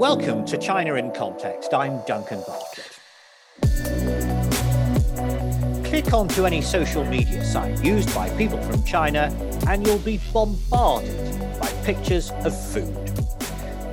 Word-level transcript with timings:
Welcome 0.00 0.44
to 0.46 0.58
China 0.58 0.94
in 0.94 1.12
Context. 1.12 1.72
I'm 1.72 2.00
Duncan 2.06 2.42
Bartlett. 2.44 2.98
Click 5.84 6.12
onto 6.12 6.46
any 6.46 6.60
social 6.60 7.04
media 7.04 7.44
site 7.44 7.84
used 7.84 8.12
by 8.14 8.28
people 8.36 8.60
from 8.62 8.82
China 8.82 9.32
and 9.68 9.86
you'll 9.86 9.98
be 9.98 10.18
bombarded 10.32 11.38
by 11.60 11.68
pictures 11.84 12.32
of 12.44 12.60
food. 12.72 12.96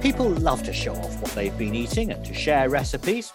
People 0.02 0.30
love 0.30 0.64
to 0.64 0.74
show 0.74 0.96
off 0.96 1.22
what 1.22 1.32
they've 1.34 1.58
been 1.60 1.76
eating 1.76 2.12
and 2.12 2.26
to 2.26 2.34
share 2.34 2.70
recipes. 2.70 3.34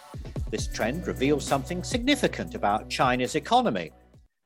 This 0.49 0.67
trend 0.67 1.07
reveals 1.07 1.45
something 1.45 1.81
significant 1.81 2.55
about 2.55 2.89
China's 2.89 3.35
economy. 3.35 3.91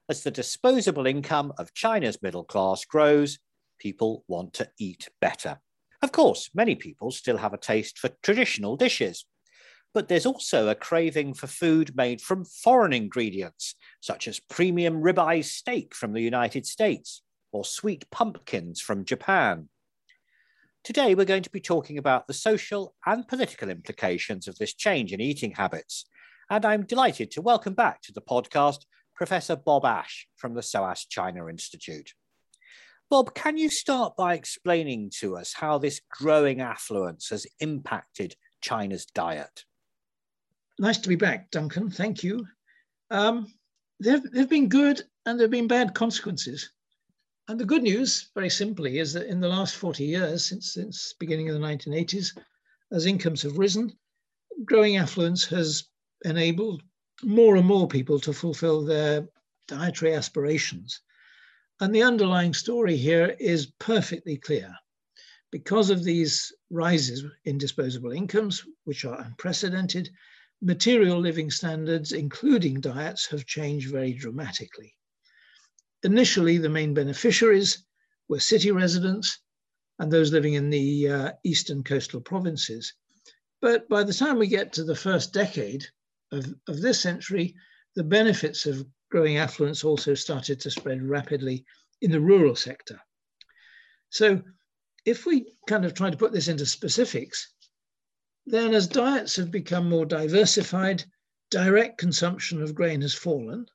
As 0.10 0.22
the 0.22 0.30
disposable 0.30 1.08
income 1.08 1.52
of 1.58 1.74
China's 1.74 2.22
middle 2.22 2.44
class 2.44 2.86
grows, 2.86 3.40
people 3.78 4.24
want 4.28 4.54
to 4.56 4.70
eat 4.80 5.10
better. 5.22 5.60
Of 6.02 6.12
course, 6.12 6.50
many 6.54 6.76
people 6.76 7.12
still 7.12 7.38
have 7.38 7.54
a 7.54 7.58
taste 7.58 7.98
for 7.98 8.10
traditional 8.22 8.78
dishes, 8.78 9.26
but 9.94 10.08
there's 10.08 10.26
also 10.26 10.68
a 10.68 10.76
craving 10.76 11.34
for 11.34 11.48
food 11.48 11.96
made 11.96 12.22
from 12.22 12.46
foreign 12.46 12.94
ingredients, 12.94 13.76
such 14.00 14.28
as 14.28 14.40
premium 14.40 15.02
ribeye 15.02 15.44
steak 15.44 15.96
from 15.96 16.14
the 16.14 16.22
United 16.22 16.66
States 16.66 17.24
or 17.52 17.66
sweet 17.66 18.10
pumpkins 18.12 18.80
from 18.80 19.06
Japan. 19.06 19.70
Today, 20.84 21.16
we're 21.16 21.26
going 21.26 21.44
to 21.44 21.50
be 21.50 21.60
talking 21.60 21.98
about 21.98 22.28
the 22.28 22.34
social 22.34 22.96
and 23.06 23.28
political 23.28 23.70
implications 23.70 24.48
of 24.48 24.58
this 24.58 24.74
change 24.74 25.12
in 25.12 25.20
eating 25.20 25.52
habits. 25.52 26.06
And 26.50 26.64
I'm 26.64 26.86
delighted 26.86 27.32
to 27.32 27.42
welcome 27.42 27.74
back 27.74 28.02
to 28.04 28.14
the 28.14 28.22
podcast 28.22 28.86
Professor 29.16 29.56
Bob 29.56 29.84
Ash 29.84 30.28
from 30.36 30.54
the 30.54 30.62
SOAS 30.62 31.06
China 31.10 31.50
Institute. 31.50 32.14
Bob, 33.10 33.34
can 33.34 33.58
you 33.58 33.70
start 33.70 34.18
by 34.18 34.34
explaining 34.34 35.10
to 35.20 35.38
us 35.38 35.54
how 35.54 35.78
this 35.78 36.02
growing 36.12 36.60
affluence 36.60 37.30
has 37.30 37.48
impacted 37.60 38.36
China's 38.60 39.06
diet? 39.06 39.64
Nice 40.78 40.98
to 40.98 41.10
be 41.10 41.16
back, 41.16 41.50
Duncan. 41.50 41.90
Thank 41.90 42.22
you. 42.22 42.46
Um, 43.10 43.54
there 44.00 44.22
have 44.36 44.50
been 44.50 44.68
good 44.68 45.02
and 45.26 45.40
there 45.40 45.46
have 45.46 45.52
been 45.52 45.68
bad 45.68 45.94
consequences. 45.94 46.72
And 47.48 47.58
the 47.58 47.66
good 47.66 47.82
news, 47.82 48.30
very 48.36 48.50
simply, 48.50 49.00
is 49.00 49.14
that 49.14 49.28
in 49.28 49.40
the 49.40 49.48
last 49.48 49.78
40 49.78 50.04
years, 50.04 50.46
since 50.46 50.74
since 50.74 51.14
beginning 51.18 51.50
of 51.50 51.56
the 51.56 51.66
1980s, 51.66 52.38
as 52.92 53.06
incomes 53.06 53.42
have 53.44 53.58
risen, 53.58 53.98
growing 54.66 54.98
affluence 54.98 55.46
has 55.46 55.86
enabled 56.26 56.84
more 57.24 57.56
and 57.56 57.66
more 57.66 57.88
people 57.88 58.20
to 58.20 58.34
fulfill 58.34 58.84
their 58.84 59.30
dietary 59.68 60.14
aspirations. 60.14 61.00
And 61.80 61.94
the 61.94 62.04
underlying 62.04 62.54
story 62.54 62.98
here 62.98 63.36
is 63.40 63.72
perfectly 63.80 64.38
clear. 64.38 64.74
Because 65.52 65.90
of 65.90 66.04
these 66.04 66.52
rises 66.70 67.24
in 67.46 67.58
disposable 67.58 68.12
incomes, 68.12 68.66
which 68.84 69.06
are 69.06 69.22
unprecedented, 69.22 70.10
material 70.62 71.20
living 71.20 71.52
standards, 71.52 72.12
including 72.12 72.82
diets, 72.82 73.28
have 73.28 73.46
changed 73.46 73.92
very 73.92 74.14
dramatically. 74.14 74.96
Initially, 76.04 76.58
the 76.58 76.70
main 76.70 76.94
beneficiaries 76.94 77.86
were 78.28 78.40
city 78.40 78.72
residents 78.72 79.40
and 80.00 80.12
those 80.12 80.32
living 80.32 80.56
in 80.56 80.70
the 80.70 81.08
uh, 81.08 81.32
eastern 81.44 81.84
coastal 81.84 82.22
provinces. 82.22 82.94
But 83.62 83.88
by 83.88 84.04
the 84.04 84.14
time 84.14 84.38
we 84.38 84.48
get 84.48 84.74
to 84.74 84.84
the 84.84 84.96
first 84.96 85.34
decade 85.34 85.86
of, 86.32 86.54
of 86.68 86.82
this 86.82 87.02
century, 87.02 87.56
the 87.96 88.04
benefits 88.04 88.66
of 88.66 88.86
growing 89.18 89.38
affluence 89.38 89.84
also 89.84 90.14
started 90.14 90.60
to 90.60 90.70
spread 90.70 91.02
rapidly 91.02 91.66
in 92.02 92.12
the 92.12 92.20
rural 92.20 92.56
sector. 92.56 93.02
So 94.12 94.44
if 95.06 95.26
we 95.26 95.54
kind 95.66 95.86
of 95.86 95.96
try 95.96 96.12
to 96.12 96.18
put 96.18 96.32
this 96.32 96.48
into 96.48 96.68
specifics, 96.68 97.52
then 98.46 98.76
as 98.76 98.88
diets 98.88 99.36
have 99.38 99.50
become 99.50 99.90
more 99.90 100.06
diversified, 100.06 101.04
direct 101.50 101.98
consumption 101.98 102.62
of 102.62 102.76
grain 102.76 103.02
has 103.02 103.16
fallen, 103.16 103.66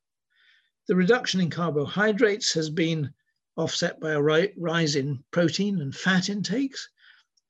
the 0.87 0.95
reduction 0.95 1.41
in 1.41 1.49
carbohydrates 1.49 2.53
has 2.53 2.69
been 2.69 3.13
offset 3.57 3.99
by 3.99 4.11
a 4.11 4.21
rise 4.21 4.95
in 4.95 5.21
protein 5.31 5.81
and 5.81 5.93
fat 5.93 6.29
intakes. 6.29 6.87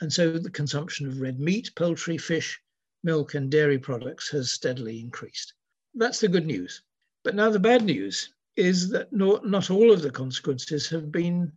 And 0.02 0.12
so 0.12 0.40
the 0.40 0.50
consumption 0.50 1.08
of 1.08 1.22
red 1.22 1.40
meat, 1.40 1.70
poultry, 1.76 2.18
fish, 2.18 2.60
milk, 3.04 3.36
and 3.36 3.52
dairy 3.52 3.78
products 3.78 4.30
has 4.32 4.52
steadily 4.52 5.00
increased. 5.00 5.54
That's 5.94 6.22
the 6.22 6.28
good 6.28 6.48
news. 6.48 6.82
But 7.24 7.36
now 7.36 7.50
the 7.50 7.60
bad 7.60 7.86
news 7.86 8.34
is 8.56 8.90
that 8.90 9.12
not, 9.14 9.70
all 9.70 9.92
of 9.92 10.02
the 10.02 10.12
consequences 10.12 10.90
have 10.90 11.12
been 11.12 11.54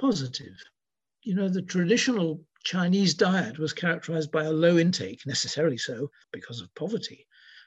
positive. 0.00 0.56
You 1.22 1.34
know, 1.36 1.48
the 1.48 1.62
traditional 1.62 2.44
Chinese 2.64 3.14
diet 3.14 3.58
was 3.58 3.72
characterized 3.72 4.32
by 4.32 4.44
a 4.44 4.52
low 4.52 4.76
intake, 4.76 5.24
necessarily 5.26 5.78
so 5.78 6.10
because 6.32 6.60
of 6.60 6.74
poverty, 6.74 7.26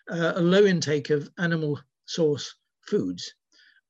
uh, 0.10 0.34
a 0.36 0.42
low 0.42 0.66
intake 0.66 1.10
of 1.10 1.32
animal 1.38 1.80
source 2.06 2.56
foods. 2.82 3.34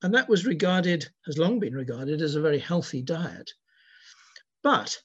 And 0.03 0.13
that 0.13 0.29
was 0.29 0.45
regarded, 0.45 1.09
has 1.25 1.37
long 1.37 1.59
been 1.59 1.73
regarded 1.73 2.21
as 2.21 2.35
a 2.35 2.41
very 2.41 2.59
healthy 2.59 3.01
diet. 3.01 3.51
But 4.61 5.01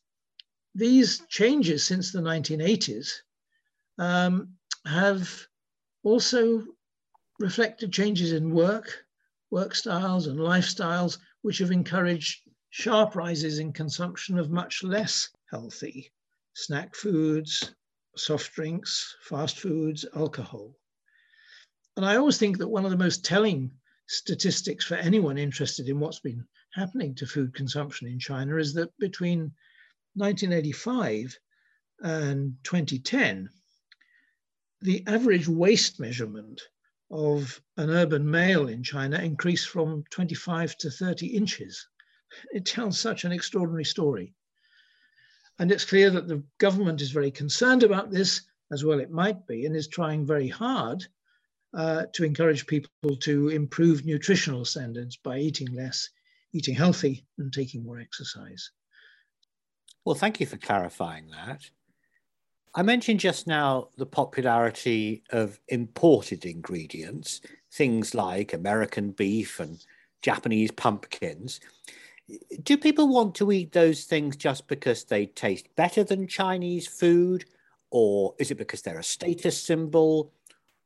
these 0.75 1.23
changes 1.29 1.85
since 1.85 2.13
the 2.13 2.21
1980s 2.21 3.13
um, 3.99 4.57
have 4.85 5.47
also 6.03 6.67
reflected 7.43 7.93
changes 7.93 8.33
in 8.33 8.55
work, 8.55 9.05
work 9.51 9.75
styles, 9.75 10.29
and 10.29 10.39
lifestyles, 10.39 11.19
which 11.41 11.59
have 11.59 11.73
encouraged 11.73 12.49
sharp 12.71 13.17
rises 13.17 13.59
in 13.59 13.73
consumption 13.73 14.39
of 14.39 14.49
much 14.49 14.85
less 14.85 15.29
healthy 15.51 16.13
snack 16.55 16.95
foods, 16.95 17.75
soft 18.17 18.53
drinks, 18.53 19.17
fast 19.23 19.59
foods, 19.59 20.07
alcohol. 20.15 20.73
And 21.97 22.07
I 22.07 22.15
always 22.17 22.39
think 22.39 22.59
that 22.59 22.69
one 22.69 22.85
of 22.85 22.93
the 22.93 22.97
most 22.97 23.25
telling 23.25 23.73
statistics 24.07 24.85
for 24.85 24.95
anyone 24.95 25.37
interested 25.37 25.89
in 25.89 25.99
what's 25.99 26.21
been 26.21 26.47
happening 26.75 27.13
to 27.17 27.27
food 27.27 27.55
consumption 27.55 28.07
in 28.07 28.21
China 28.21 28.57
is 28.57 28.73
that 28.75 28.97
between 29.01 29.53
1985 30.15 31.37
and 32.05 32.55
2010, 32.63 33.51
the 34.81 35.05
average 35.09 35.49
waist 35.49 35.99
measurement 35.99 36.63
of 37.13 37.61
an 37.77 37.91
urban 37.91 38.29
male 38.29 38.69
in 38.69 38.83
China 38.83 39.19
increased 39.19 39.69
from 39.69 40.03
25 40.11 40.77
to 40.79 40.91
30 40.91 41.27
inches. 41.27 41.87
It 42.53 42.65
tells 42.65 42.99
such 42.99 43.25
an 43.25 43.33
extraordinary 43.33 43.85
story. 43.85 44.35
And 45.59 45.71
it's 45.71 45.85
clear 45.85 46.11
that 46.11 46.27
the 46.27 46.43
government 46.59 47.03
is 47.03 47.11
very 47.11 47.31
concerned 47.31 47.83
about 47.83 48.11
this, 48.11 48.41
as 48.73 48.83
well 48.83 48.99
it 48.99 49.11
might 49.11 49.47
be, 49.47 49.67
and 49.67 49.77
is 49.77 49.87
trying 49.87 50.27
very 50.27 50.49
hard 50.49 51.07
uh, 51.75 52.07
to 52.15 52.25
encourage 52.25 52.67
people 52.67 53.17
to 53.21 53.49
improve 53.49 54.07
nutritional 54.07 54.65
standards 54.65 55.19
by 55.19 55.39
eating 55.39 55.69
less, 55.75 56.09
eating 56.55 56.75
healthy, 56.75 57.27
and 57.39 57.53
taking 57.53 57.85
more 57.85 58.01
exercise. 58.01 58.71
Well, 60.05 60.15
thank 60.15 60.41
you 60.41 60.47
for 60.47 60.57
clarifying 60.57 61.29
that. 61.31 61.71
I 62.75 62.83
mentioned 62.83 63.21
just 63.21 63.47
now 63.47 63.89
the 63.99 64.07
popularity 64.07 65.23
of 65.31 65.61
imported 65.69 66.47
ingredients, 66.47 67.43
things 67.71 68.15
like 68.15 68.55
American 68.55 69.11
beef 69.11 69.61
and 69.61 69.85
Japanese 70.23 70.71
pumpkins. 70.71 71.61
Do 72.63 72.79
people 72.79 73.09
want 73.09 73.35
to 73.37 73.53
eat 73.53 73.73
those 73.73 74.05
things 74.05 74.37
just 74.37 74.69
because 74.69 75.05
they 75.05 75.27
taste 75.27 75.75
better 75.77 76.03
than 76.03 76.27
Chinese 76.27 76.87
food? 76.87 77.45
Or 77.91 78.35
is 78.39 78.51
it 78.51 78.57
because 78.57 78.81
they're 78.81 78.99
a 78.99 79.05
status 79.05 79.61
symbol? 79.61 80.33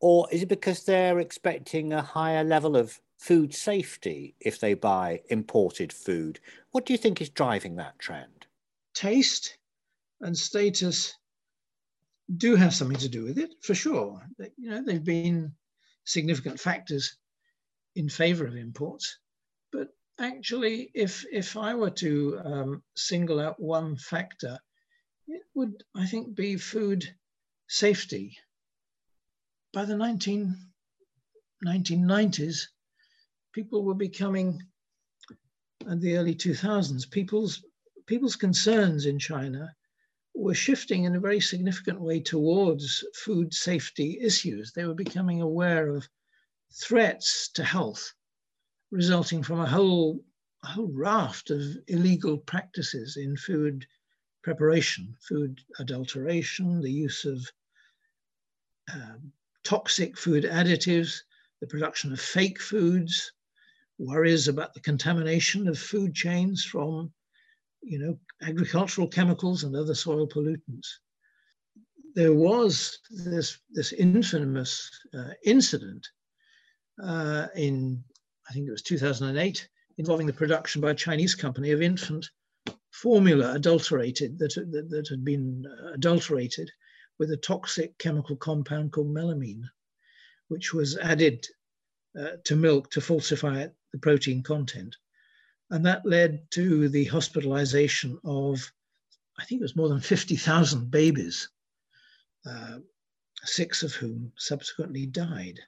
Or 0.00 0.26
is 0.32 0.42
it 0.42 0.48
because 0.48 0.84
they're 0.84 1.20
expecting 1.20 1.92
a 1.92 2.03
higher 2.03 2.42
level 2.42 2.76
of 2.76 3.00
food 3.16 3.54
safety 3.54 4.34
if 4.41 4.58
they 4.58 4.74
buy 4.74 5.20
imported 5.28 5.92
food? 5.92 6.41
What 6.72 6.84
do 6.84 6.92
you 6.92 6.98
think 6.98 7.20
is 7.20 7.28
driving 7.28 7.76
that 7.76 7.98
trend? 8.00 8.47
Taste 8.92 9.56
and 10.21 10.36
status 10.36 11.15
do 12.37 12.57
have 12.57 12.75
something 12.75 12.99
to 12.99 13.09
do 13.09 13.25
with 13.25 13.39
it, 13.39 13.55
for 13.63 13.75
sure. 13.75 14.21
You 14.57 14.71
know, 14.71 14.83
they've 14.83 15.05
been 15.05 15.53
significant 16.05 16.59
factors 16.59 17.17
in 17.95 18.09
favor 18.09 18.47
of 18.47 18.57
imports. 18.57 19.19
But 19.73 19.89
actually, 20.19 20.91
if 20.95 21.25
if 21.31 21.57
I 21.57 21.75
were 21.75 21.91
to 21.91 22.41
um, 22.45 22.83
single 22.95 23.41
out 23.41 23.61
one 23.61 23.97
factor, 23.97 24.59
it 25.28 25.43
would, 25.55 25.83
I 25.95 26.07
think, 26.07 26.34
be 26.34 26.57
food 26.57 27.09
safety 27.69 28.37
by 29.77 29.84
the 29.84 29.95
19, 29.95 30.57
1990s, 31.67 32.63
people 33.53 33.84
were 33.84 33.95
becoming, 33.95 34.59
and 35.84 36.01
the 36.01 36.17
early 36.17 36.34
2000s, 36.34 37.11
people's, 37.11 37.63
people's 38.07 38.37
concerns 38.37 39.05
in 39.05 39.19
China 39.19 39.77
were 40.36 40.54
shifting 40.54 41.04
in 41.04 41.16
a 41.16 41.21
very 41.21 41.41
significant 41.41 42.00
way 42.00 42.21
towards 42.21 43.04
food 43.15 43.53
safety 43.54 44.18
issues. 44.21 44.72
They 44.72 44.84
were 44.84 44.94
becoming 44.94 45.41
aware 45.41 45.88
of 45.88 46.09
threats 46.72 47.48
to 47.54 47.65
health 47.65 48.12
resulting 48.91 49.42
from 49.42 49.60
a 49.60 49.68
whole 49.68 50.24
a 50.62 50.68
whole 50.68 50.91
raft 50.92 51.50
of 51.50 51.62
illegal 51.86 52.38
practices 52.38 53.16
in 53.16 53.36
food 53.36 53.86
preparation, 54.42 55.15
food 55.28 55.60
adulteration, 55.78 56.80
the 56.80 56.91
use 56.91 57.24
of 57.24 57.50
um, 58.92 59.32
toxic 59.65 60.16
food 60.18 60.44
additives, 60.44 61.21
the 61.60 61.66
production 61.66 62.12
of 62.12 62.21
fake 62.21 62.60
foods, 62.60 63.32
worries 63.98 64.48
about 64.48 64.74
the 64.74 64.80
contamination 64.80 65.68
of 65.68 65.78
food 65.78 66.15
chains 66.15 66.65
from, 66.65 67.12
you 67.86 68.00
know, 68.00 68.18
agricultural 68.42 69.06
chemicals 69.06 69.62
and 69.62 69.77
other 69.77 69.94
soil 69.94 70.27
pollutants. 70.27 70.88
There 72.15 72.34
was 72.34 72.98
this, 73.10 73.59
this 73.71 73.92
infamous 73.92 74.91
uh, 75.16 75.30
incident 75.44 76.06
uh, 77.03 77.47
in, 77.54 78.03
I 78.48 78.53
think 78.53 78.66
it 78.66 78.72
was 78.72 78.83
2008, 78.83 79.68
involving 79.98 80.27
the 80.27 80.33
production 80.33 80.80
by 80.80 80.91
a 80.91 80.94
Chinese 80.94 81.36
company 81.36 81.71
of 81.71 81.80
infant 81.80 82.28
formula 82.91 83.54
adulterated, 83.54 84.39
that, 84.39 84.54
that, 84.54 84.91
that 84.91 85.09
had 85.09 85.24
been 85.24 85.65
adulterated 85.94 86.71
with 87.18 87.30
a 87.30 87.36
toxic 87.36 87.97
chemical 87.98 88.36
compound 88.36 88.92
called 88.92 89.15
melamine, 89.15 89.62
which 90.48 90.74
was 90.74 90.98
added 90.98 91.47
uh, 92.18 92.30
to 92.44 92.56
milk 92.56 92.91
to 92.91 93.00
falsify 93.00 93.66
the 93.92 93.98
protein 93.98 94.42
content. 94.42 94.97
And 95.71 95.84
that 95.84 96.07
led 96.07 96.51
to 96.53 96.89
the 96.89 97.04
hospitalization 97.04 98.18
of, 98.24 98.72
I 99.39 99.45
think 99.45 99.60
it 99.60 99.65
was 99.65 99.77
more 99.77 99.89
than 99.89 100.01
50,000 100.01 100.91
babies, 100.91 101.48
uh, 102.47 102.78
six 103.42 103.83
of 103.83 103.92
whom 103.92 104.33
subsequently 104.36 105.07
died. 105.07 105.60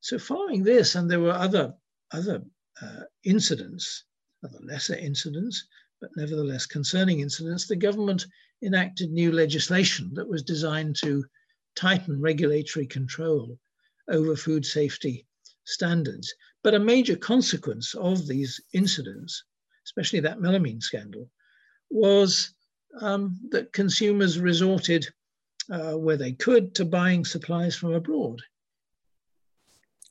So 0.00 0.18
following 0.18 0.62
this, 0.62 0.94
and 0.94 1.10
there 1.10 1.20
were 1.20 1.32
other, 1.32 1.74
other 2.12 2.42
uh, 2.80 3.02
incidents, 3.24 4.04
other 4.42 4.58
lesser 4.62 4.94
incidents, 4.94 5.66
but 6.00 6.10
nevertheless 6.16 6.64
concerning 6.64 7.20
incidents, 7.20 7.66
the 7.66 7.76
government 7.76 8.26
enacted 8.62 9.10
new 9.10 9.32
legislation 9.32 10.12
that 10.14 10.28
was 10.28 10.42
designed 10.42 10.96
to 10.96 11.24
tighten 11.74 12.20
regulatory 12.20 12.86
control 12.86 13.58
over 14.08 14.34
food 14.34 14.64
safety 14.64 15.26
standards. 15.64 16.32
But 16.62 16.74
a 16.74 16.78
major 16.78 17.16
consequence 17.16 17.94
of 17.94 18.26
these 18.26 18.60
incidents, 18.72 19.44
especially 19.84 20.20
that 20.20 20.38
melamine 20.38 20.82
scandal, 20.82 21.30
was 21.90 22.54
um, 23.00 23.38
that 23.50 23.72
consumers 23.72 24.38
resorted 24.38 25.06
uh, 25.70 25.92
where 25.92 26.16
they 26.16 26.32
could 26.32 26.74
to 26.74 26.84
buying 26.84 27.24
supplies 27.24 27.76
from 27.76 27.94
abroad. 27.94 28.40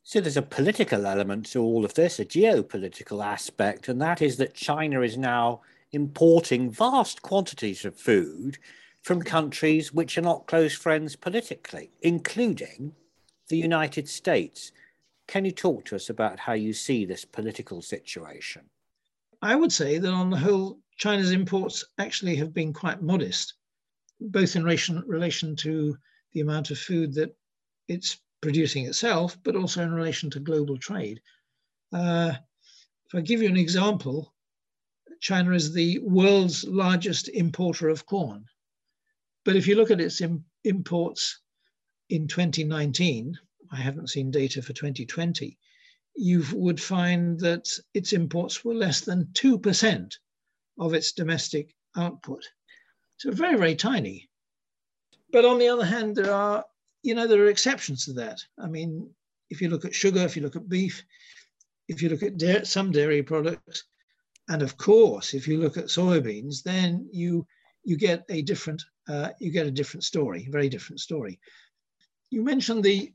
So 0.03 0.19
there's 0.19 0.37
a 0.37 0.41
political 0.41 1.05
element 1.05 1.45
to 1.51 1.61
all 1.61 1.85
of 1.85 1.93
this, 1.93 2.19
a 2.19 2.25
geopolitical 2.25 3.23
aspect, 3.23 3.87
and 3.87 4.01
that 4.01 4.21
is 4.21 4.37
that 4.37 4.55
China 4.55 5.01
is 5.01 5.17
now 5.17 5.61
importing 5.91 6.71
vast 6.71 7.21
quantities 7.21 7.85
of 7.85 7.95
food 7.95 8.57
from 9.03 9.21
countries 9.21 9.93
which 9.93 10.17
are 10.17 10.21
not 10.21 10.47
close 10.47 10.73
friends 10.73 11.15
politically, 11.15 11.91
including 12.01 12.93
the 13.49 13.57
United 13.57 14.09
States. 14.09 14.71
Can 15.29 15.45
you 15.45 15.51
talk 15.51 15.85
to 15.85 15.95
us 15.95 16.09
about 16.09 16.39
how 16.39 16.53
you 16.53 16.73
see 16.73 17.05
this 17.05 17.23
political 17.23 17.83
situation? 17.83 18.67
I 19.43 19.53
would 19.55 19.71
say 19.71 19.99
that 19.99 20.11
on 20.11 20.31
the 20.31 20.37
whole, 20.39 20.79
China's 20.97 21.31
imports 21.31 21.85
actually 21.99 22.35
have 22.37 22.51
been 22.51 22.73
quite 22.73 23.03
modest, 23.03 23.53
both 24.19 24.55
in 24.55 24.63
relation, 24.63 25.55
to 25.57 25.97
the 26.33 26.39
amount 26.39 26.71
of 26.71 26.79
food 26.79 27.13
that 27.13 27.37
it's 27.87 28.17
producing 28.41 28.87
itself, 28.87 29.37
but 29.43 29.55
also 29.55 29.83
in 29.83 29.93
relation 29.93 30.31
to 30.31 30.39
global 30.39 30.79
trade. 30.79 31.21
Uh, 31.93 32.33
if 33.05 33.13
I 33.13 33.21
give 33.21 33.43
you 33.43 33.49
an 33.49 33.55
example, 33.55 34.33
China 35.19 35.51
is 35.51 35.71
the 35.71 35.99
world's 35.99 36.63
largest 36.63 37.29
importer 37.29 37.87
of 37.87 38.07
corn. 38.07 38.45
But 39.45 39.57
if 39.57 39.67
you 39.67 39.75
look 39.75 39.91
at 39.91 40.01
its 40.01 40.21
Im- 40.21 40.45
imports 40.63 41.39
in 42.09 42.27
2019, 42.27 43.37
I 43.71 43.77
haven't 43.77 44.09
seen 44.09 44.31
data 44.31 44.61
for 44.61 44.73
2020, 44.73 45.57
you 46.15 46.43
would 46.53 46.81
find 46.81 47.39
that 47.39 47.69
its 47.93 48.13
imports 48.13 48.65
were 48.65 48.73
less 48.73 49.01
than 49.01 49.25
2% 49.33 50.13
of 50.79 50.93
its 50.93 51.11
domestic 51.11 51.75
output. 51.95 52.43
So 53.17 53.31
very, 53.31 53.57
very 53.57 53.75
tiny. 53.75 54.29
But 55.31 55.45
on 55.45 55.59
the 55.59 55.67
other 55.67 55.85
hand, 55.85 56.15
there 56.15 56.31
are, 56.31 56.65
you 57.03 57.13
know, 57.13 57.27
there 57.27 57.43
are 57.43 57.49
exceptions 57.49 58.05
to 58.05 58.13
that. 58.13 58.39
I 58.57 58.67
mean, 58.67 59.09
if 59.49 59.61
you 59.61 59.69
look 59.69 59.85
at 59.85 59.95
sugar, 59.95 60.21
if 60.21 60.35
you 60.35 60.41
look 60.41 60.55
at 60.55 60.69
beef, 60.69 61.03
if 61.87 62.01
you 62.01 62.09
look 62.09 62.23
at 62.23 62.37
da- 62.37 62.63
some 62.63 62.91
dairy 62.91 63.23
products, 63.23 63.83
and 64.47 64.61
of 64.61 64.77
course, 64.77 65.33
if 65.33 65.47
you 65.47 65.59
look 65.59 65.77
at 65.77 65.85
soybeans, 65.85 66.63
then 66.63 67.07
you 67.11 67.45
you 67.83 67.97
get 67.97 68.25
a 68.29 68.41
different 68.41 68.83
uh, 69.07 69.29
you 69.39 69.51
get 69.51 69.67
a 69.67 69.71
different 69.71 70.03
story, 70.03 70.47
very 70.49 70.69
different 70.69 70.99
story. 70.99 71.39
You 72.29 72.43
mentioned 72.43 72.83
the 72.83 73.13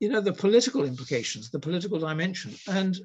you 0.00 0.08
know 0.08 0.20
the 0.20 0.32
political 0.32 0.84
implications, 0.84 1.50
the 1.50 1.58
political 1.58 1.98
dimension, 1.98 2.54
and 2.68 2.98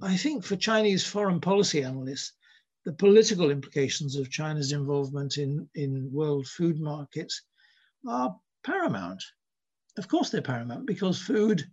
I 0.00 0.16
think 0.16 0.44
for 0.44 0.56
Chinese 0.56 1.06
foreign 1.06 1.40
policy 1.40 1.82
analysts, 1.82 2.32
the 2.84 2.92
political 2.92 3.50
implications 3.50 4.16
of 4.16 4.30
China's 4.30 4.72
involvement 4.72 5.38
in 5.38 5.68
in 5.74 6.12
world 6.12 6.46
food 6.46 6.80
markets 6.80 7.42
are 8.06 8.36
paramount. 8.64 9.22
Of 9.98 10.08
course, 10.08 10.30
they're 10.30 10.42
paramount 10.42 10.86
because 10.86 11.20
food 11.20 11.64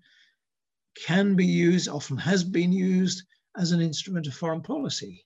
can 0.96 1.36
be 1.36 1.46
used, 1.46 1.88
often 1.88 2.18
has 2.18 2.44
been 2.44 2.72
used 2.72 3.24
as 3.56 3.72
an 3.72 3.82
instrument 3.82 4.28
of 4.28 4.34
foreign 4.34 4.62
policy. 4.62 5.26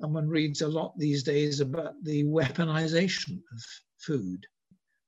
And 0.00 0.14
one 0.14 0.28
reads 0.28 0.62
a 0.62 0.68
lot 0.68 0.96
these 0.96 1.22
days 1.22 1.60
about 1.60 2.02
the 2.02 2.24
weaponization 2.24 3.42
of 3.52 3.64
food. 3.98 4.46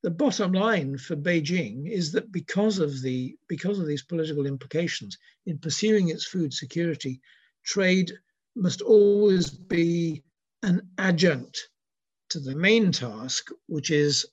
The 0.02 0.10
bottom 0.10 0.52
line 0.52 0.98
for 0.98 1.14
Beijing 1.14 1.88
is 1.88 2.10
that 2.12 2.32
because 2.32 2.80
of 2.80 3.02
the 3.02 3.36
because 3.48 3.78
of 3.78 3.86
these 3.86 4.02
political 4.02 4.46
implications 4.46 5.16
in 5.46 5.58
pursuing 5.58 6.08
its 6.08 6.26
food 6.26 6.52
security, 6.52 7.20
trade 7.64 8.12
must 8.56 8.82
always 8.82 9.48
be 9.50 10.24
an 10.64 10.90
adjunct 10.98 11.68
to 12.30 12.40
the 12.40 12.56
main 12.56 12.90
task, 12.90 13.50
which 13.66 13.90
is 13.90 14.26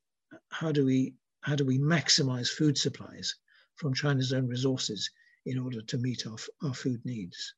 how 0.49 0.71
do 0.71 0.85
we 0.85 1.13
how 1.41 1.55
do 1.55 1.65
we 1.65 1.77
maximize 1.77 2.49
food 2.49 2.77
supplies 2.77 3.35
from 3.75 3.93
China's 3.93 4.33
own 4.33 4.47
resources 4.47 5.09
in 5.45 5.57
order 5.57 5.81
to 5.81 5.97
meet 5.97 6.25
our, 6.27 6.37
our 6.63 6.73
food 6.73 7.03
needs. 7.05 7.53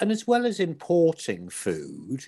And 0.00 0.10
as 0.10 0.26
well 0.26 0.46
as 0.46 0.60
importing 0.60 1.48
food, 1.48 2.26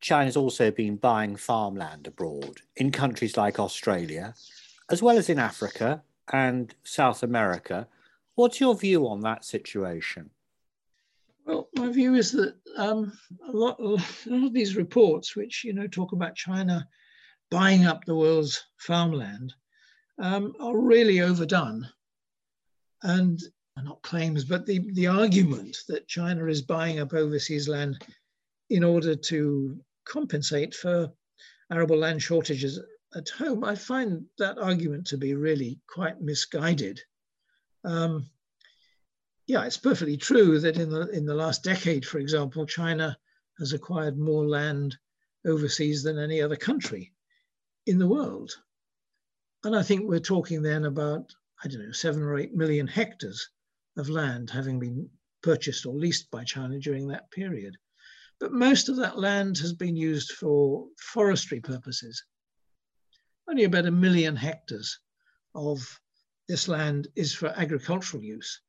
China's 0.00 0.36
also 0.36 0.70
been 0.70 0.96
buying 0.96 1.36
farmland 1.36 2.06
abroad 2.06 2.60
in 2.76 2.90
countries 2.90 3.36
like 3.36 3.58
Australia, 3.58 4.34
as 4.90 5.02
well 5.02 5.18
as 5.18 5.28
in 5.28 5.38
Africa 5.38 6.02
and 6.32 6.74
South 6.84 7.22
America. 7.22 7.88
What's 8.34 8.60
your 8.60 8.76
view 8.76 9.08
on 9.08 9.20
that 9.20 9.44
situation? 9.44 10.30
Well, 11.46 11.68
my 11.74 11.88
view 11.90 12.14
is 12.14 12.32
that 12.32 12.56
um, 12.76 13.16
a, 13.48 13.52
lot, 13.52 13.78
a 13.78 13.84
lot 14.26 14.46
of 14.46 14.52
these 14.52 14.76
reports, 14.76 15.36
which 15.36 15.64
you 15.64 15.72
know 15.72 15.86
talk 15.86 16.12
about 16.12 16.34
China 16.34 16.86
buying 17.50 17.86
up 17.86 18.04
the 18.04 18.16
world's 18.16 18.64
farmland, 18.78 19.54
um, 20.18 20.54
are 20.60 20.76
really 20.76 21.20
overdone. 21.20 21.88
And 23.02 23.40
not 23.82 24.02
claims, 24.02 24.44
but 24.44 24.66
the, 24.66 24.80
the 24.92 25.06
argument 25.06 25.76
that 25.88 26.08
China 26.08 26.46
is 26.46 26.62
buying 26.62 26.98
up 26.98 27.12
overseas 27.12 27.68
land 27.68 28.02
in 28.70 28.84
order 28.84 29.14
to 29.14 29.78
compensate 30.04 30.74
for 30.74 31.12
arable 31.70 31.98
land 31.98 32.22
shortages 32.22 32.80
at 33.14 33.28
home, 33.28 33.64
I 33.64 33.74
find 33.74 34.24
that 34.38 34.58
argument 34.58 35.06
to 35.08 35.16
be 35.16 35.34
really 35.34 35.80
quite 35.86 36.20
misguided. 36.20 37.00
Um, 37.84 38.28
yeah, 39.46 39.64
it's 39.64 39.76
perfectly 39.76 40.16
true 40.16 40.58
that 40.60 40.76
in 40.76 40.90
the 40.90 41.08
in 41.10 41.24
the 41.24 41.34
last 41.34 41.62
decade, 41.62 42.04
for 42.04 42.18
example, 42.18 42.66
China 42.66 43.16
has 43.58 43.72
acquired 43.72 44.18
more 44.18 44.46
land 44.46 44.96
overseas 45.46 46.02
than 46.02 46.18
any 46.18 46.42
other 46.42 46.56
country 46.56 47.12
in 47.86 47.98
the 47.98 48.08
world. 48.08 48.52
And 49.64 49.74
I 49.74 49.82
think 49.82 50.02
we're 50.02 50.18
talking 50.18 50.62
then 50.62 50.84
about, 50.84 51.32
I 51.62 51.68
don't 51.68 51.84
know, 51.84 51.92
seven 51.92 52.22
or 52.22 52.38
eight 52.38 52.54
million 52.54 52.86
hectares 52.86 53.48
of 53.96 54.08
land 54.08 54.50
having 54.50 54.78
been 54.78 55.08
purchased 55.42 55.86
or 55.86 55.94
leased 55.94 56.30
by 56.30 56.44
China 56.44 56.78
during 56.78 57.08
that 57.08 57.30
period. 57.30 57.76
But 58.38 58.52
most 58.52 58.90
of 58.90 58.96
that 58.96 59.18
land 59.18 59.56
has 59.58 59.72
been 59.72 59.96
used 59.96 60.32
for 60.32 60.88
forestry 60.98 61.60
purposes. 61.60 62.22
Only 63.48 63.64
about 63.64 63.86
a 63.86 63.90
million 63.90 64.36
hectares 64.36 64.98
of 65.54 66.00
this 66.46 66.68
land 66.68 67.08
is 67.16 67.32
for 67.34 67.48
agricultural 67.48 68.22
use. 68.22 68.60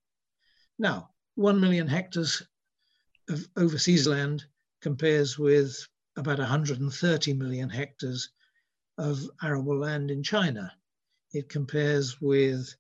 Now, 0.79 1.13
one 1.35 1.59
million 1.59 1.87
hectares 1.87 2.41
of 3.27 3.45
overseas 3.57 4.07
land 4.07 4.45
compares 4.81 5.37
with 5.37 5.85
about 6.15 6.39
130 6.39 7.33
million 7.33 7.69
hectares 7.69 8.29
of 8.97 9.29
arable 9.43 9.77
land 9.77 10.11
in 10.11 10.23
China. 10.23 10.71
It 11.33 11.49
compares 11.49 12.21
with 12.21 12.73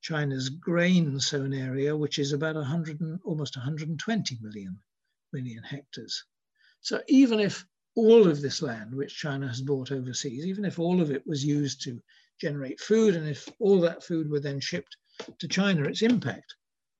China's 0.00 0.48
grain 0.48 1.20
sown 1.20 1.52
area, 1.52 1.94
which 1.94 2.18
is 2.18 2.32
about 2.32 2.54
100 2.54 3.00
and, 3.00 3.20
almost 3.24 3.56
120 3.56 4.38
million 4.40 4.80
million 5.32 5.62
hectares. 5.62 6.24
So 6.80 7.00
even 7.08 7.40
if 7.40 7.64
all 7.94 8.28
of 8.28 8.40
this 8.40 8.62
land 8.62 8.94
which 8.94 9.16
China 9.16 9.48
has 9.48 9.60
bought 9.60 9.92
overseas, 9.92 10.46
even 10.46 10.64
if 10.64 10.78
all 10.78 11.00
of 11.00 11.10
it 11.10 11.26
was 11.26 11.44
used 11.44 11.82
to 11.82 12.00
generate 12.40 12.80
food 12.80 13.16
and 13.16 13.28
if 13.28 13.48
all 13.58 13.80
that 13.80 14.02
food 14.02 14.30
were 14.30 14.40
then 14.40 14.60
shipped 14.60 14.96
to 15.38 15.48
China, 15.48 15.84
its 15.84 16.02
impact 16.02 16.54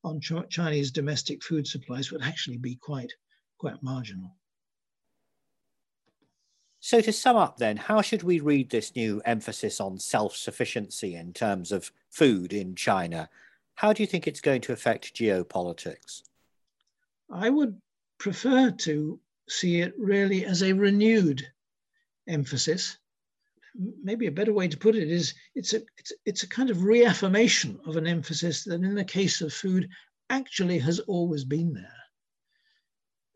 on 0.04 0.20
Ch 0.20 0.32
Chinese 0.48 0.90
domestic 0.90 1.42
food 1.42 1.66
supplies 1.66 2.10
would 2.10 2.22
actually 2.22 2.58
be 2.58 2.76
quite, 2.76 3.12
quite 3.58 3.82
marginal. 3.82 4.36
So, 6.82 7.02
to 7.02 7.12
sum 7.12 7.36
up, 7.36 7.58
then, 7.58 7.76
how 7.76 8.00
should 8.00 8.22
we 8.22 8.40
read 8.40 8.70
this 8.70 8.96
new 8.96 9.20
emphasis 9.26 9.80
on 9.80 9.98
self 9.98 10.34
sufficiency 10.34 11.14
in 11.14 11.34
terms 11.34 11.72
of 11.72 11.92
food 12.08 12.54
in 12.54 12.74
China? 12.74 13.28
How 13.74 13.92
do 13.92 14.02
you 14.02 14.06
think 14.06 14.26
it's 14.26 14.40
going 14.40 14.62
to 14.62 14.72
affect 14.72 15.14
geopolitics? 15.14 16.22
I 17.30 17.50
would 17.50 17.80
prefer 18.20 18.70
to 18.70 19.18
see 19.48 19.80
it 19.80 19.94
really 19.98 20.44
as 20.44 20.62
a 20.62 20.74
renewed 20.74 21.44
emphasis. 22.28 22.96
Maybe 23.74 24.26
a 24.26 24.32
better 24.32 24.52
way 24.52 24.68
to 24.68 24.76
put 24.76 24.94
it 24.94 25.10
is 25.10 25.34
it's 25.54 25.72
a, 25.72 25.80
it's, 25.96 26.12
it's 26.26 26.42
a 26.42 26.48
kind 26.48 26.70
of 26.70 26.84
reaffirmation 26.84 27.80
of 27.86 27.96
an 27.96 28.06
emphasis 28.06 28.62
that, 28.64 28.82
in 28.82 28.94
the 28.94 29.04
case 29.04 29.40
of 29.40 29.52
food, 29.52 29.88
actually 30.28 30.78
has 30.78 31.00
always 31.00 31.44
been 31.44 31.72
there. 31.72 32.02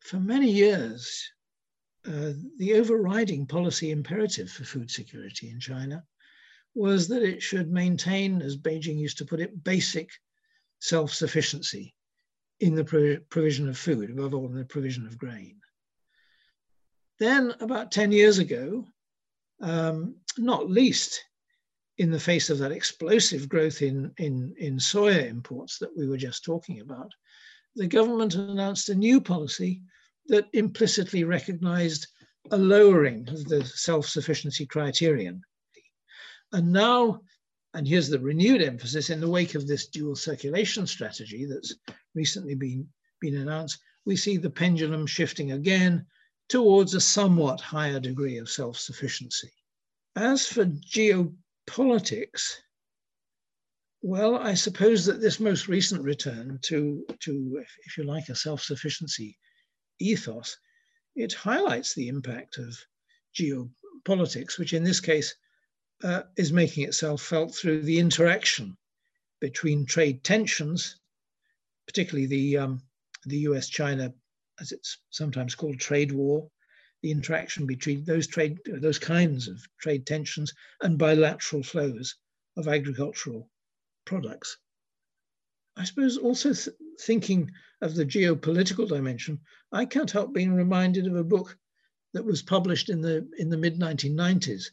For 0.02 0.20
many 0.20 0.50
years, 0.50 1.30
uh, 2.06 2.32
the 2.58 2.74
overriding 2.74 3.46
policy 3.46 3.90
imperative 3.90 4.50
for 4.50 4.64
food 4.64 4.90
security 4.90 5.48
in 5.48 5.60
China 5.60 6.04
was 6.74 7.08
that 7.08 7.22
it 7.22 7.42
should 7.42 7.70
maintain, 7.70 8.42
as 8.42 8.56
Beijing 8.56 8.98
used 8.98 9.18
to 9.18 9.24
put 9.24 9.40
it, 9.40 9.64
basic 9.64 10.10
self 10.80 11.14
sufficiency 11.14 11.94
in 12.60 12.74
the 12.74 13.20
provision 13.30 13.68
of 13.68 13.78
food, 13.78 14.10
above 14.10 14.34
all 14.34 14.46
in 14.46 14.54
the 14.54 14.64
provision 14.64 15.06
of 15.06 15.18
grain. 15.18 15.60
Then, 17.18 17.54
about 17.60 17.92
10 17.92 18.12
years 18.12 18.38
ago, 18.38 18.86
um, 19.60 20.16
not 20.38 20.70
least 20.70 21.24
in 21.98 22.10
the 22.10 22.20
face 22.20 22.50
of 22.50 22.58
that 22.58 22.72
explosive 22.72 23.48
growth 23.48 23.82
in, 23.82 24.12
in, 24.18 24.54
in 24.58 24.78
soya 24.78 25.28
imports 25.28 25.78
that 25.78 25.96
we 25.96 26.08
were 26.08 26.16
just 26.16 26.44
talking 26.44 26.80
about, 26.80 27.12
the 27.76 27.86
government 27.86 28.34
announced 28.34 28.88
a 28.88 28.94
new 28.94 29.20
policy 29.20 29.82
that 30.26 30.48
implicitly 30.52 31.24
recognized 31.24 32.06
a 32.50 32.56
lowering 32.56 33.28
of 33.28 33.44
the 33.46 33.64
self-sufficiency 33.64 34.66
criterion. 34.66 35.42
And 36.52 36.72
now, 36.72 37.20
and 37.74 37.86
here's 37.86 38.08
the 38.08 38.20
renewed 38.20 38.62
emphasis, 38.62 39.10
in 39.10 39.20
the 39.20 39.28
wake 39.28 39.56
of 39.56 39.66
this 39.66 39.88
dual 39.88 40.14
circulation 40.14 40.86
strategy 40.86 41.44
that's 41.44 41.74
recently 42.14 42.54
been, 42.54 42.88
been 43.20 43.36
announced, 43.36 43.80
we 44.06 44.16
see 44.16 44.36
the 44.36 44.50
pendulum 44.50 45.06
shifting 45.06 45.52
again 45.52 46.06
towards 46.48 46.94
a 46.94 47.00
somewhat 47.00 47.60
higher 47.60 47.98
degree 47.98 48.38
of 48.38 48.48
self-sufficiency. 48.48 49.50
As 50.14 50.46
for 50.46 50.66
geopolitics, 50.66 52.42
well, 54.02 54.36
I 54.36 54.54
suppose 54.54 55.04
that 55.06 55.20
this 55.20 55.40
most 55.40 55.66
recent 55.66 56.02
return 56.02 56.60
to, 56.64 57.04
to 57.20 57.64
if 57.86 57.96
you 57.98 58.04
like, 58.04 58.28
a 58.28 58.36
self-sufficiency 58.36 59.36
ethos, 60.00 60.56
it 61.16 61.32
highlights 61.32 61.94
the 61.94 62.08
impact 62.08 62.58
of 62.58 62.78
geopolitics, 63.34 64.58
which 64.58 64.74
in 64.74 64.84
this 64.84 65.00
case 65.00 65.34
uh, 66.02 66.22
is 66.36 66.52
making 66.52 66.84
itself 66.84 67.22
felt 67.22 67.54
through 67.54 67.82
the 67.82 67.98
interaction 67.98 68.76
between 69.40 69.86
trade 69.86 70.24
tensions, 70.24 70.98
particularly 71.86 72.26
the, 72.26 72.58
um, 72.58 72.82
the 73.24 73.38
US 73.38 73.68
China, 73.68 74.12
as 74.60 74.72
it's 74.72 74.98
sometimes 75.10 75.54
called, 75.54 75.78
trade 75.78 76.12
war, 76.12 76.50
the 77.02 77.10
interaction 77.10 77.66
between 77.66 78.04
those 78.04 78.26
trade, 78.26 78.58
those 78.66 78.98
kinds 78.98 79.46
of 79.46 79.62
trade 79.78 80.06
tensions 80.06 80.52
and 80.80 80.98
bilateral 80.98 81.62
flows 81.62 82.16
of 82.56 82.66
agricultural 82.66 83.50
products. 84.04 84.56
I 85.76 85.84
suppose 85.84 86.16
also 86.16 86.52
th 86.54 86.68
thinking 87.00 87.50
of 87.82 87.94
the 87.94 88.06
geopolitical 88.06 88.88
dimension, 88.88 89.40
I 89.72 89.84
can't 89.84 90.10
help 90.10 90.32
being 90.32 90.54
reminded 90.54 91.06
of 91.06 91.16
a 91.16 91.24
book 91.24 91.58
that 92.14 92.24
was 92.24 92.42
published 92.42 92.88
in 92.88 93.00
the 93.00 93.28
in 93.38 93.50
the 93.50 93.58
mid 93.58 93.78
1990s 93.78 94.70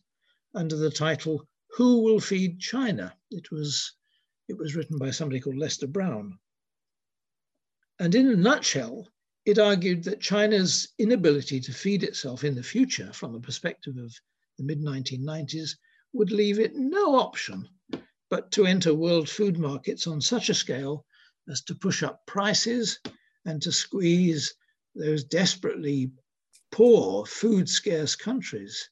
under 0.54 0.76
the 0.76 0.92
title 0.92 1.48
"Who 1.78 2.02
Will 2.04 2.20
Feed 2.20 2.60
China?" 2.60 3.16
It 3.30 3.50
was 3.52 3.94
it 4.50 4.58
was 4.58 4.76
written 4.76 4.98
by 4.98 5.12
somebody 5.12 5.40
called 5.40 5.56
Lester 5.58 5.88
Brown, 5.88 6.40
and 7.98 8.14
in 8.14 8.28
a 8.28 8.36
nutshell, 8.36 9.08
it 9.46 9.58
argued 9.58 10.04
that 10.04 10.20
China's 10.20 10.90
inability 10.98 11.62
to 11.62 11.72
feed 11.72 12.04
itself 12.04 12.44
in 12.44 12.54
the 12.56 12.64
future, 12.64 13.14
from 13.14 13.32
the 13.32 13.40
perspective 13.40 13.96
of 13.96 14.14
the 14.58 14.66
mid 14.66 14.82
1990s, 14.82 15.78
would 16.12 16.32
leave 16.34 16.60
it 16.60 16.76
no 16.76 17.16
option 17.16 17.70
but 18.30 18.52
to 18.52 18.66
enter 18.66 18.94
world 18.94 19.30
food 19.30 19.58
markets 19.58 20.06
on 20.06 20.20
such 20.20 20.50
a 20.50 20.54
scale 20.54 21.06
as 21.48 21.62
to 21.62 21.76
push 21.76 22.04
up 22.04 22.26
prices 22.28 23.00
and 23.46 23.62
to 23.62 23.72
squeeze 23.72 24.54
those 24.96 25.24
desperately 25.24 26.12
poor, 26.72 27.26
food 27.26 27.70
scarce 27.70 28.18
countries 28.18 28.90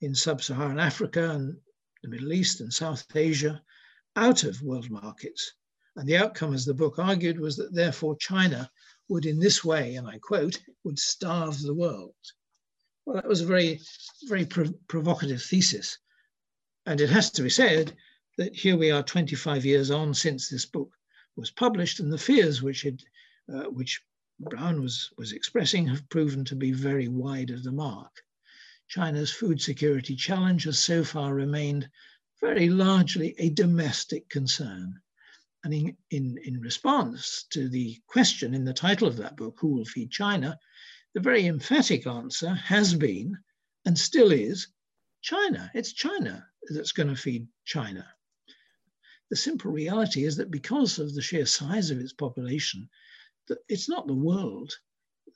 in 0.00 0.14
sub 0.14 0.42
Saharan 0.42 0.78
Africa 0.78 1.30
and 1.30 1.56
the 2.02 2.08
Middle 2.08 2.32
East 2.32 2.60
and 2.60 2.72
South 2.72 3.04
Asia 3.14 3.62
out 4.14 4.44
of 4.44 4.62
world 4.62 4.90
markets. 4.90 5.54
And 5.96 6.06
the 6.06 6.16
outcome, 6.16 6.52
as 6.52 6.64
the 6.64 6.74
book 6.74 6.98
argued, 6.98 7.40
was 7.40 7.56
that 7.56 7.74
therefore 7.74 8.16
China 8.16 8.70
would, 9.08 9.24
in 9.24 9.38
this 9.38 9.64
way, 9.64 9.96
and 9.96 10.06
I 10.06 10.18
quote, 10.18 10.60
would 10.84 10.98
starve 10.98 11.60
the 11.60 11.74
world. 11.74 12.14
Well, 13.04 13.16
that 13.16 13.28
was 13.28 13.40
a 13.40 13.46
very, 13.46 13.80
very 14.24 14.44
provocative 14.44 15.42
thesis. 15.42 15.98
And 16.84 17.00
it 17.00 17.10
has 17.10 17.30
to 17.32 17.42
be 17.42 17.50
said 17.50 17.96
that 18.36 18.54
here 18.54 18.76
we 18.76 18.90
are 18.90 19.02
25 19.02 19.64
years 19.64 19.90
on 19.90 20.12
since 20.12 20.48
this 20.48 20.66
book 20.66 20.90
was 21.36 21.50
published, 21.50 22.00
and 22.00 22.12
the 22.12 22.18
fears 22.18 22.62
which 22.62 22.82
had, 22.82 23.02
uh, 23.52 23.64
which 23.64 24.02
Brown 24.38 24.82
was 24.82 25.10
was 25.16 25.32
expressing 25.32 25.86
have 25.86 26.08
proven 26.10 26.44
to 26.44 26.56
be 26.56 26.72
very 26.72 27.08
wide 27.08 27.50
of 27.50 27.62
the 27.62 27.72
mark. 27.72 28.22
China's 28.88 29.30
food 29.30 29.60
security 29.60 30.16
challenge 30.16 30.64
has 30.64 30.78
so 30.78 31.04
far 31.04 31.34
remained 31.34 31.88
very 32.40 32.68
largely 32.68 33.34
a 33.38 33.50
domestic 33.50 34.28
concern. 34.28 35.00
And 35.64 35.74
in, 35.74 35.96
in, 36.10 36.38
in 36.44 36.60
response 36.60 37.44
to 37.50 37.68
the 37.68 38.00
question 38.06 38.54
in 38.54 38.64
the 38.64 38.72
title 38.72 39.08
of 39.08 39.16
that 39.16 39.36
book, 39.36 39.56
Who 39.60 39.74
Will 39.74 39.84
Feed 39.84 40.10
China? 40.10 40.58
the 41.14 41.20
very 41.20 41.46
emphatic 41.46 42.06
answer 42.06 42.52
has 42.54 42.94
been 42.94 43.38
and 43.86 43.98
still 43.98 44.32
is 44.32 44.68
China. 45.22 45.70
It's 45.74 45.92
China 45.92 46.46
that's 46.68 46.92
going 46.92 47.08
to 47.08 47.16
feed 47.16 47.48
China 47.64 48.06
the 49.28 49.36
simple 49.36 49.72
reality 49.72 50.24
is 50.24 50.36
that 50.36 50.50
because 50.50 50.98
of 50.98 51.14
the 51.14 51.22
sheer 51.22 51.46
size 51.46 51.90
of 51.90 51.98
its 51.98 52.12
population, 52.12 52.88
that 53.48 53.58
it's 53.68 53.88
not 53.88 54.06
the 54.06 54.14
world 54.14 54.72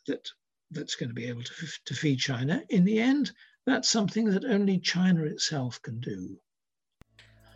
that 0.07 0.31
that's 0.71 0.95
going 0.95 1.09
to 1.09 1.15
be 1.15 1.27
able 1.27 1.43
to, 1.43 1.53
to 1.85 1.95
feed 1.95 2.19
China. 2.19 2.63
In 2.69 2.85
the 2.85 2.99
end, 2.99 3.33
that's 3.67 3.91
something 3.91 4.27
that 4.27 4.45
only 4.45 4.79
China 4.79 5.25
itself 5.25 5.81
can 5.83 6.01
do. 6.01 6.37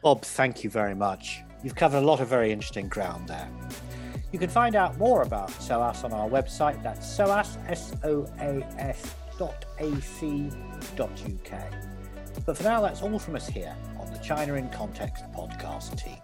Bob, 0.02 0.22
thank 0.22 0.62
you 0.62 0.70
very 0.70 0.94
much. 0.94 1.40
You've 1.62 1.74
covered 1.74 1.98
a 1.98 2.06
lot 2.06 2.20
of 2.20 2.28
very 2.28 2.52
interesting 2.52 2.88
ground 2.88 3.28
there. 3.28 3.48
You 4.32 4.38
can 4.38 4.50
find 4.50 4.74
out 4.74 4.98
more 4.98 5.22
about 5.22 5.50
SOAS 5.50 6.04
on 6.04 6.12
our 6.12 6.28
website. 6.28 6.82
That's 6.82 7.06
SOAS, 7.06 7.56
S-O-A-S 7.68 9.14
dot 9.38 9.64
A-C 9.78 10.50
dot 10.96 11.10
UK. 11.22 11.72
But 12.44 12.56
for 12.56 12.64
now, 12.64 12.80
that's 12.82 13.00
all 13.02 13.18
from 13.18 13.36
us 13.36 13.48
here 13.48 13.74
on 13.98 14.12
the 14.12 14.18
China 14.18 14.54
in 14.54 14.68
Context 14.70 15.24
podcast 15.32 16.02
team. 16.02 16.18